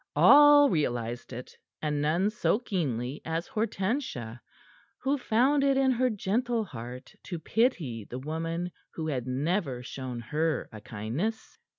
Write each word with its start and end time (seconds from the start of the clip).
All 0.15 0.67
realized 0.71 1.31
it, 1.31 1.55
and 1.79 2.01
none 2.01 2.31
so 2.31 2.57
keenly 2.57 3.21
as 3.23 3.45
Hortensia, 3.47 4.41
who 5.03 5.19
found 5.19 5.63
it 5.63 5.77
in 5.77 5.91
her 5.91 6.09
gentle 6.09 6.63
heart 6.65 7.13
to 7.25 7.37
pity 7.37 8.05
the 8.09 8.17
woman 8.17 8.71
who 8.95 9.05
had 9.09 9.27
never 9.27 9.83
shown 9.83 10.19
her 10.19 10.67
a 10.71 10.81
kindness. 10.81 11.59